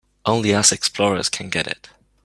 [0.25, 1.89] Only us explorers can get it.